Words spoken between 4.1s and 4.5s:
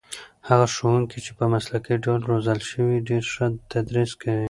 کوي.